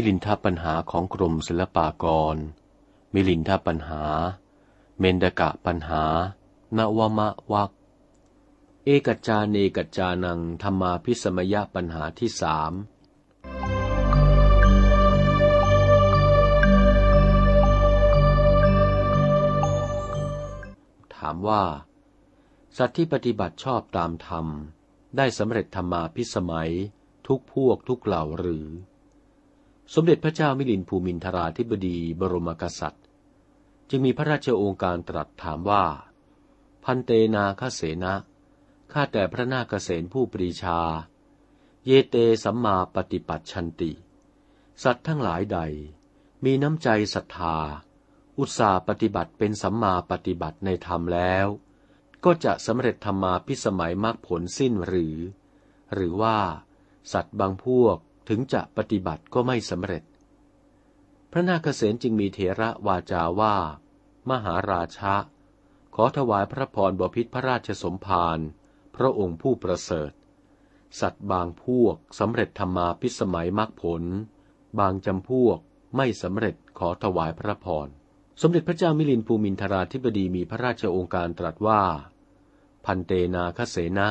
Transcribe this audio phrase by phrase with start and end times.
[0.00, 2.36] มิลินทปัญหาของกรมศิลปากร
[3.14, 4.04] มิลินทปัญหา
[4.98, 6.04] เมนดกะปัญหา
[6.76, 7.70] นวมะวัก
[8.84, 12.72] เอกจาเนกจานังธรรมาพิสมยปัญหาที่สาม
[21.16, 21.62] ถามว่า
[22.76, 24.46] สัตว์ที่ปฏิบัติชอบตามธรรม
[25.16, 26.72] ได้สำเร็จธรรมาพิสมัย
[27.26, 28.68] ทุกพวกทุกเหล่าหรือ
[29.94, 33.04] สมเด็จพระเจ้ามิลินภูมินทราธิบดีบรมกษัตริย์
[33.90, 35.84] จึงมีพระราชโองการตรัสถามว่า
[36.84, 38.14] พันเตนาคเสนะ
[38.92, 40.80] ข้าแต่พระนาคเษนผู้ปรีชา
[41.86, 43.92] เยเตสัมมาปฏิปัติชันติ
[44.82, 45.58] สัตว์ทั้งหลายใด
[46.44, 47.56] มีน้ำใจศรัทธา
[48.38, 51.46] อุตสาปฏิบัติเป็นสัมมาปฏิบัติในธรรมแล้ว
[52.24, 55.16] ก็จะสำเร็จธรรมาพิสมัยมรรคผลสิ้นหรือ
[55.94, 56.38] หรือว่า
[57.12, 57.98] สัตว์บางพวก
[58.28, 60.02] ถึงจะปฏิบัติก็ไม่สำเร็จ
[61.32, 63.56] พระนาคเษนจึงมีเถระวาจาว่า
[64.30, 65.14] มหาราชะ
[65.94, 68.38] ขอถวายพระพรบพิษพระราชสมภาร
[68.96, 70.12] พระองค์ผู้ประเสริฐ
[71.00, 74.02] สัตว์บางพวกสำเร็จธรรมาพิสมัยมรรคผล
[74.78, 75.58] บางจำพวก
[75.96, 77.88] ไม่สำเร็จขอถวายพระพร
[78.42, 81.82] สมเด็จพระเจ้ามิลินภูมินทราธิบดีมีพระราชองค์การตรัสว่า
[82.84, 84.08] พันเตนาคเสนะ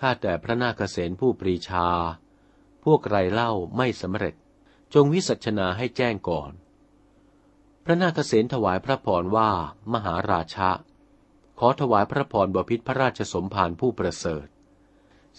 [0.00, 1.88] ข้าแต่พระนาคเษนผู้ปรีชา
[2.84, 4.34] พวกไรเล่าไม่สำเร็จ
[4.94, 6.52] จงวิสัชนาให้แจ้งก่อน
[7.84, 9.50] พระนาคเษนถวายพระพรว่า
[9.92, 10.70] มหาราชะ
[11.58, 14.46] ขอถวายพระพรบพิษพระราชสมภารผู้ประเสริฐ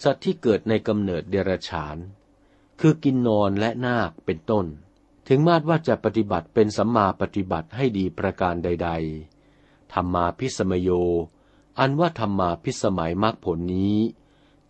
[0.02, 1.96] สัตว์ที่เกิดในกำเนิดเดรัจฉาน
[2.80, 4.66] คือกินนอนและนาคเป็นต้น
[5.28, 8.90] ถึงมาดว่าจะปฏิบัติเป็นสัมมาปฏิบัติให้ดีประการใด
[9.42, 10.90] ๆธรรมาพิสมโย
[11.78, 13.96] อันว่าธรรมาพิสมัยมรรคผลนี้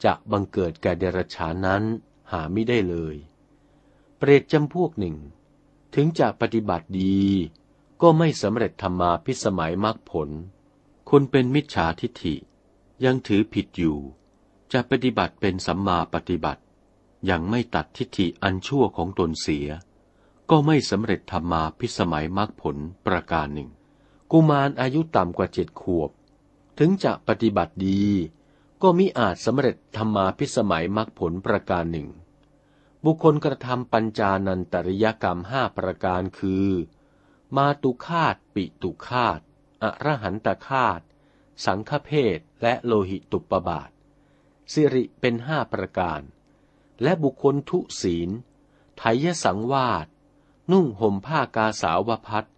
[0.05, 1.83] จะบังเกิดแก่เดรัจฉานนั้น
[2.31, 3.17] หาไม่ได้เลย
[4.19, 5.17] เปรตจำพวกหนึ่ง
[5.95, 7.19] ถึงจะปฏิบัติดี
[8.03, 10.29] ก็ไม่สำเร็จธรรมาพิสมัยมรรคผล
[11.11, 12.35] คนเป็นมิจฉาทิฏฐิ
[13.05, 13.99] ยังถือผิดอยู่
[14.73, 16.63] จะปฏิบัติเป็นสัมมาปฏิบัติ
[17.31, 19.69] ยังไม่ตัดทิฏฐิอันชั่วของตนเสีย
[20.51, 23.71] ก็ไม่สำเร็จธรรมาพิสมัยมรรคผลประการหนึ่ง
[24.31, 26.11] กุมารอายุต่ำกว่าเจ็ดขวบ
[26.79, 28.05] ถึงจะปฏิบัติดี
[28.83, 32.09] ก็มิอาจสำเร็จธรรมาพิสมัยมรรคผลประการหนึ่ง
[33.05, 36.69] บุคคลกระทำปัญจานันตริยกรรมห้าประการคือ
[37.57, 39.41] มาตุคาตปิตุคาต
[39.83, 41.01] อรหันตคาต
[41.65, 43.91] สังฆเพศและโลหิตุปบาท
[44.73, 46.21] สิริเป็นห้าประการ
[47.03, 48.31] และบุคคลทุศีล
[48.99, 50.07] ไทยสังวาส
[50.71, 52.49] นุ่งห่มผ้ากาสาวพัด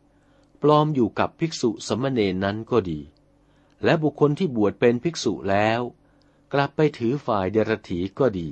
[0.62, 3.00] ปลอมอยู่กับภิกษุสมณเณรนั้นก็ดี
[3.84, 5.80] และบุคคลที่บวชเป็นภิกษุแล้ว
[6.52, 8.50] กลับไปถือฝ่ายเดรถีก็ดี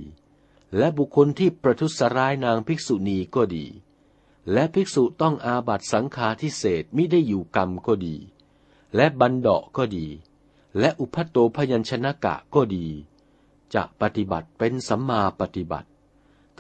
[0.77, 3.67] และบุคคลที่ประทุษร้ายนางภิกษุณีก็ดี
[4.53, 8.17] และภิกษุต้องอาบัตสังฆาทิเศษมิได้อยู่กรรมก็ดี
[8.97, 10.07] และบันดาก็ดี
[10.79, 12.87] และอุพัตโตพยัญชนะกะก็ดี
[13.75, 15.89] จะปฏิบัติเป็นสัมมาปฏิบัติ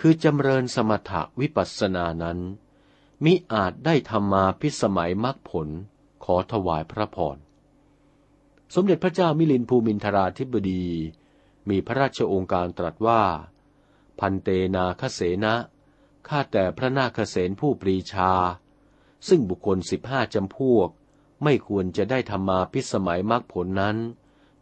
[0.00, 2.38] คือจำเริญสมถะวิปัสสนานั้น
[3.24, 5.68] มิอาจได้ธรรมาพิสมัยมรรคผล
[6.24, 7.36] ขอถวายพระพร
[8.74, 10.84] สมเด็จพระเจ้ามิลินภูมินทราธิบดี
[11.68, 13.22] มีพระราชองค์การตรัสว่า
[14.18, 15.54] พันเตนาคเสนะ
[16.28, 18.32] ข้าแต่พระนาคเสนผู้ปรีชา
[19.28, 20.88] ซึ่งบุคคลสิบห้าจำพวก
[21.44, 23.96] ไม่ควรจะได้ธรรมาพิสมัยมรรคผลนั้น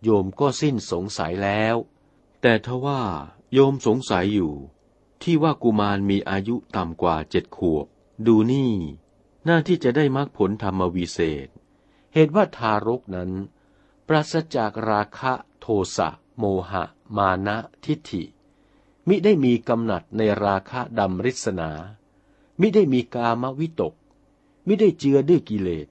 [0.03, 1.77] โยมก็สิ้นสงสัยแล้ว
[2.43, 3.03] แต่ทว่า
[3.53, 4.55] โยมสงสัยอยู่
[5.23, 7.87] ที่ว่ากุมารมีอายุต่ำกว่าเจ็ดขวบ
[8.27, 8.75] ดูนี่
[9.45, 11.49] หน้าที่จะได้มรรคผลธรรมวิเศษ
[12.15, 13.31] เหตุว่าทารกนั้น
[14.09, 15.67] ปราศจากราคะโท
[15.97, 16.85] สะโมหะ
[17.17, 18.23] มานะทิฏฐิ
[19.09, 21.71] มิได้มีกำหนัดในราคะดำริษนา
[22.61, 23.95] มิได้มีกามวิตก
[24.67, 25.87] มิได้เจือด้วยกิเลส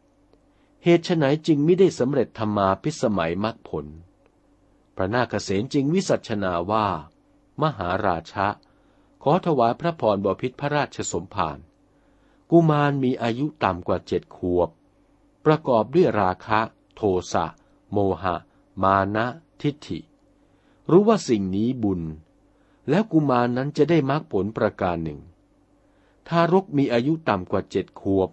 [0.83, 3.85] เหตุไฉนจึงมิได้สำเร็จธรรมาพิสมัยมรรคผล
[4.95, 6.87] พระนาคเษนจึงวิสัชนาว่า
[7.61, 8.47] มหาราชะ
[9.23, 11.57] ขอถวายพระพรบพิษพระราชสมภาร
[12.51, 14.69] กุมารมีอายุต่ำกว่าเจ็ดขวบ
[15.45, 16.59] ประกอบด้วยราคะ
[16.95, 17.01] โท
[17.33, 17.45] สะ
[17.91, 18.35] โมหะ
[18.83, 19.25] มานะ
[19.61, 19.99] ทิฏฐิ
[20.91, 22.01] รู้ว่าสิ่งนี้บุญ
[22.89, 25.19] แล้วกุมารนั้นจะได้มรรคผลประการหนึ่ง
[26.27, 28.29] ทารกมีอายุต่ำกว่าเจ็ดขวบ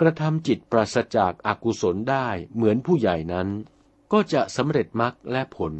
[0.00, 3.48] กระทำจิตปราศจากอากุศลได้เหมือนผู้ใหญ่นั้น
[4.12, 5.74] ก็จะสำเร็จมรรคและผล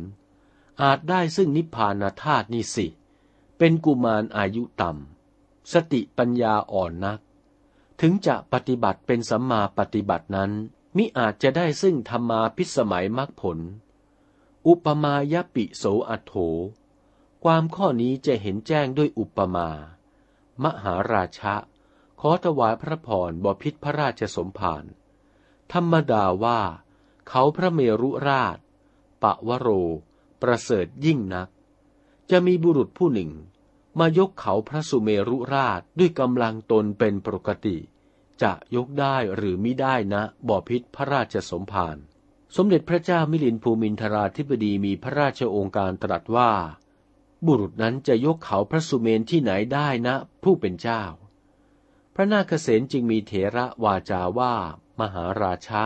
[0.83, 2.87] อาจได้ซึ่งนิพพานธาตุนี่สิ
[3.59, 7.21] เป็นกุมารอายุต่ำ สติปัญญาอ่อนนัก
[8.01, 10.51] ถึงจะปฏิบัติเป็นสัมมาปฏิบัตินั้น
[10.97, 13.59] มิอาจจะได้ซึ่งธรรมาพิสมัยมรรคผล
[14.67, 16.35] อุปมายปิโสอัโถ
[17.45, 19.69] ความข้อนี้จะเห็นแจ้งด้วยอุปมา
[20.65, 21.55] มหาราชะ
[22.21, 24.85] ขอถวายพระพรบพิษพระราชสมภาร
[25.73, 26.61] ธรรมดาว่า
[27.29, 28.59] เขาพระเมรุราช
[29.23, 29.69] ปะวโร
[30.43, 31.49] ประเสริฐยิ่งนัก
[32.31, 33.31] จะมีบุรุษผู้หนึ่ง
[33.99, 37.77] มายกเขาพระสุเมรุราชด้วยกำลังตนเป็นปกติ
[38.43, 41.97] จะยกได้หรือมิได้นะบ่อพิษพระราชสมภาร
[42.57, 46.53] สมเด็จพระเจ้ามิลินภูมินทราธิบดีมีพระราชโองการตรัสว่า
[47.47, 51.03] บุรุษนั้นจะยกเขาพระสุเมนที่ไหนได้นะ ผู้เป็นเจ้า
[52.15, 54.55] พระนาคเษนจึงมีเถระวาจาว่า
[55.01, 55.85] มหาราชะ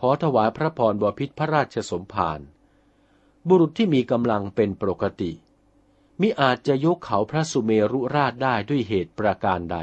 [0.00, 2.40] ขอถวายพระพรบพิษพระราชสมภาร
[3.48, 5.32] บุรุษที่มีกำลังเป็นปกติ
[6.20, 9.78] มิอาจจะยกเขาพระสุเมรุราชได้ด้วยเหตุประการใด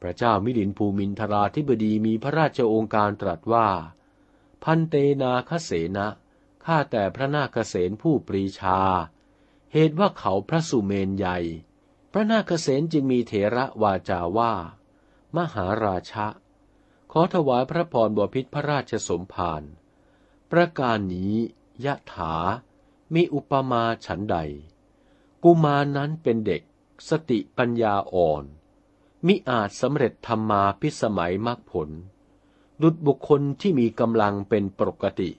[0.00, 3.68] พระเจ้ามิลินภูมินทราธิบดีมีพระราชโองการตรัสว่า
[4.64, 6.08] พันเตนาคเสนะ
[6.64, 8.78] ข้าแต่พระนาคเษนผู้ปรีชา
[9.72, 11.38] เหตุว่าเขาพระสุเมนใหญ่
[12.12, 14.52] พระนาคเษนจึงมีเถระวาจาว่า
[15.36, 16.26] มหาราชะ
[17.12, 19.62] ขอถวายพระพรบพิษพระราชสมภาร
[20.50, 21.34] ประการนี้
[21.84, 22.34] ยะถา
[23.14, 24.36] มีอุปมาฉันใด
[25.44, 26.62] กุมารนั้นเป็นเด็ก
[27.08, 28.44] สติปัญญาอ่อน
[29.26, 31.90] มิอาจสำเร็จธรรมาพิสมัยมรรคผล
[32.82, 35.30] ดุจบุคคลที่มีกำลังเป็นปกติ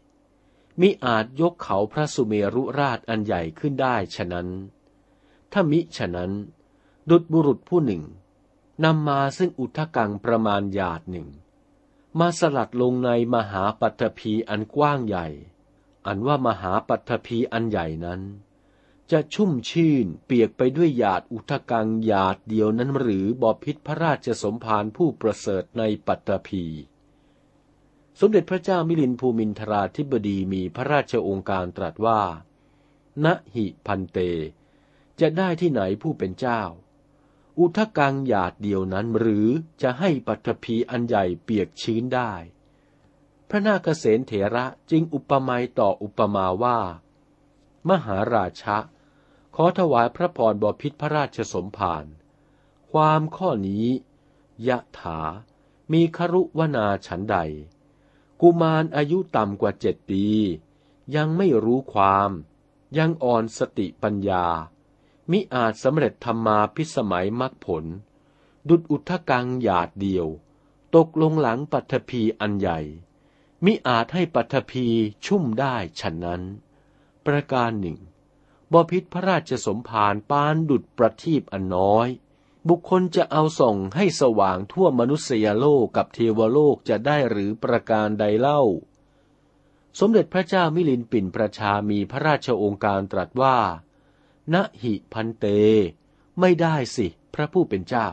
[0.79, 4.47] มิอาจยกเขาพระสุเมรุราชอันใหญ่ขึ้นได้ฉะนั้น
[5.51, 6.31] ถ้ามิฉะนั้น
[7.09, 8.03] ดุจบุรุษผู้หนึ่ง
[8.83, 11.27] นำมาซึ่งอุทกังประมาณหยาดหนึ่ง
[12.19, 15.27] มาสลัดลงในมหาปัตภีอันกว้างใหญ่
[16.07, 18.21] อันว่ามหาปัตภีอันใหญ่นั้น
[19.11, 26.65] จะชุ่มชื่นเปียกไปด้วยหยาดอุทกังหยาดเดียวนั้นหรือบอพิษพระราชสมภารผู้ประเสริฐในปัตตภี
[28.19, 32.21] สมเด็จพระเจ้ามิลินภูมินทราธิบดีมีพระราชองค์การตรัสว่า
[33.25, 34.17] ณหิพันเต
[35.19, 36.61] จะได้ที่ไหนผู้เป็นเจ้า
[37.59, 39.47] อุทกังหยาดเดียวนั้นหรือ
[39.81, 42.33] จะให้ปัตภีอันใหญ่เปียกชื้นได้
[43.49, 46.79] พระนาคเษนเถระจึงอุปมาต่ออุปมาว่า
[47.89, 48.77] มหาราชะ
[49.55, 52.05] ขอถวายพระพรบพิษพระราชสมภาร
[52.91, 53.87] ความข้อนี้
[54.67, 55.19] ยะถา
[55.91, 57.37] มีครุวนาฉันใด
[58.41, 60.23] กุมารอายุต่ำกว่าเจ็ดปี
[61.15, 62.31] ยังไม่รู้ความ
[62.97, 64.45] ยังอ่อนสติปัญญา
[65.31, 67.85] มิอาจสำเร็จธรรมาพิสมัยมรรคผล
[68.69, 70.27] ดุดอุทธกังหยาดเดียว
[70.95, 72.79] ตกลงหลังปัทภีอันใหญ่
[73.65, 74.87] มิอาจให้ปัทภี
[75.25, 76.41] ชุ่มได้ฉะนั้น
[77.25, 77.97] ประการหนึ่ง
[78.71, 82.07] บพิษพระราชสมภารปานดุดประทีปอันน้อย
[82.67, 88.61] บุคคลจะเอาส่องให้สว่างทั่วมนุษยโลกกับเทวโลกจะได้หรือประการใดเล่า
[89.99, 93.57] สมเด็จพระเจ้ามิลินปินประชามีพระราชองค์การตรัสว่า
[94.53, 95.45] ณหิพันเต
[96.39, 98.07] ไม่ได้สิพระผู้เป็นเจ้า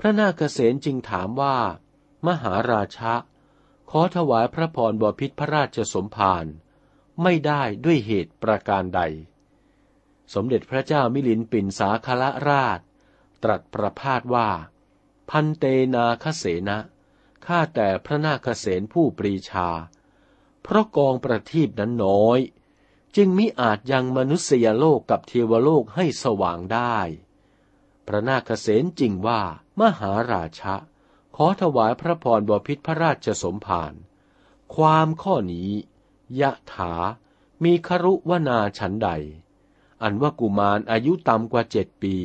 [0.00, 1.58] พระนาคเษนจึงถามว่า
[2.26, 3.14] มหาราชะ
[3.90, 6.46] ขอถวายพระพรบพิษพระราชสมภาร
[7.22, 9.00] ไม่ได้ด้วยเหตุประการใด
[10.34, 12.80] สมเด็จพระเจ้ามิลินปินสาคละราช
[13.42, 14.48] ตรัสประพาสว่า
[15.30, 16.78] พันเตนาคเสนะ
[17.46, 19.68] ข้าแต่พระนาคเสนผู้ปรีชา
[20.62, 22.38] เพราะกองประทีปนั้นน้อย
[23.16, 26.98] จึงมิอาจยังมนุษยโลกกับเทวโลกให้สว่างได้
[28.06, 29.40] พระนาคเสนจริงว่า
[29.80, 30.74] มหาราชะ
[31.36, 33.92] ขอถวายพระพรบพิษพระราชสมภาร
[34.74, 35.70] ความข้อนี้
[36.40, 36.94] ยะถา
[37.64, 39.08] มีครุวนาฉันใด
[40.02, 42.16] อันว่ากุมารอายุต่ำกว่าเจ็ดปี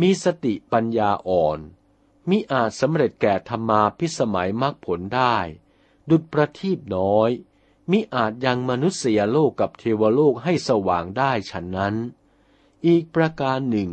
[0.00, 1.58] มีสติปัญญาอ่อน
[2.28, 5.36] มิอาจสำเร็จแก่ธรรมาพิสมัยมรรคผลได้
[6.10, 7.30] ดุจประทีปน้อย
[7.90, 11.94] มิอาจยังมนุษยโลกกับเทวโลกให้สว่างได้ฉันนั้น
[12.86, 13.90] อีกประการหนึ่ง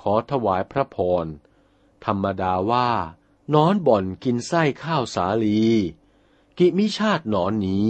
[0.00, 1.26] ขอถวายพระพร
[2.04, 2.90] ธรรมดาว่า
[3.54, 5.64] นอนบ่อนกินไส้ข้าวสาลี
[6.58, 7.88] กิมิชาตินอนนี้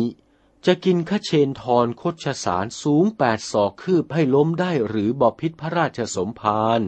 [0.66, 6.80] จะกินขเชนทรคดชสารสูงแปดศอกคืบให้ล้มได้หรือบอพิษพระราชสมภาร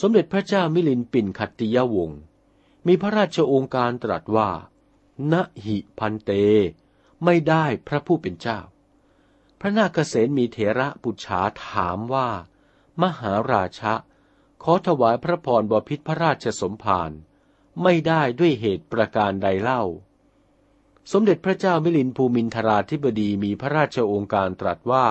[0.00, 2.20] สมเด็จพระเจ้ามิลินปินขัตติยวงศ์
[2.86, 4.50] มีพระราชโองการตรัสว่า
[5.32, 5.34] ณ
[5.64, 6.30] หิพันเต
[7.24, 8.58] ไม่ได้พระผู้เป็นเจ้า
[9.60, 12.28] พระนาคเษนมีเถระปุจฉาถามว่า
[13.02, 13.94] มหาราชะ
[14.62, 17.10] ขอถวายพระพรบพิษพระราชสมภาร
[17.82, 19.82] ไม่ได้ด้วยเหตุประการใดเล่า
[21.12, 25.06] สมเด็จพระเจ้ามิลินภูมินทราธิบดีมีพระราชโองการตรัสว่า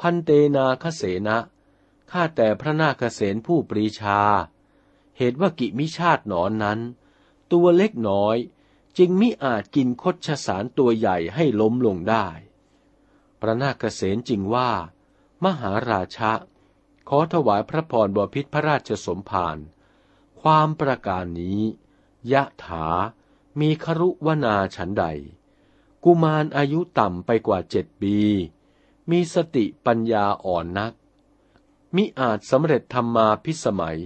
[0.00, 1.38] พันเตนาคเสนะ
[2.10, 4.20] ข้าแต่พระนาคเสนผู้ปรีชา
[5.18, 6.80] เหตุว่ากิมิชาติหนอนนั้น
[7.52, 8.36] ตัวเล็กน้อย
[8.98, 12.26] จึงมิอาจกินคดชสารตัวใหญ่ให้ล้มลงได้
[13.40, 14.70] พระนาคเสนจึงว่า
[15.44, 16.32] มหาราชะ
[17.08, 19.58] ขขอถวายพระพรบพิษพระราชสมภาร
[20.40, 21.60] ความประการนี้
[22.32, 22.86] ยะถา
[23.60, 25.04] มีครุวนาฉันใด
[26.04, 28.16] กุมารอายุต่ำไปกว่าเจ็ดปี
[29.10, 30.92] มีสติปัญญาอ่อนนัก
[31.96, 34.00] มิอาจสำเร็จธรรมาพิสมัย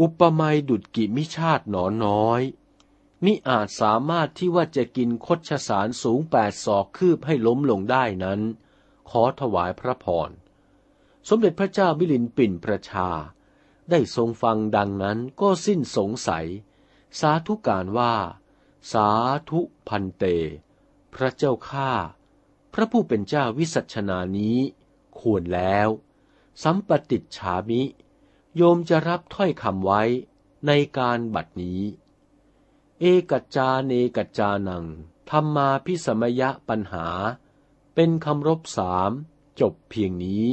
[0.00, 2.42] อุปมาดุดกิมิชาติหนอน้อย
[3.24, 8.40] มิอาจสามารถที่ว่าจะกินคดชสารสูงแปดศอกคืบให้ล้มลงได้นั้น
[9.10, 10.30] ขอถวายพระพร
[11.28, 13.08] สมเด็จพระเจ้ามิลินปิ่นประชา
[13.90, 16.46] ได้ทรงฟังดังนั้นก็สิ้นสงสัย
[17.20, 18.14] สาธุการว่า
[18.92, 19.08] สา
[19.50, 20.24] ธุพันเต
[21.14, 21.90] พระเจ้าข้า
[22.74, 24.58] พระผู้เป็นเจ้าวิสัชนานี้
[25.18, 25.88] ควรแล้ว
[26.62, 27.82] สัมปติฉามิ
[28.56, 30.02] โยมจะรับถ้อยคำไว้
[30.66, 31.82] ในการบัดนี้
[33.00, 34.84] เอกัจจาเนกัจจานัง
[35.30, 37.06] ธรรมาพิสมยะปัญหา
[37.94, 39.10] เป็นคำรบสาม
[39.60, 40.44] จบเพียงนี้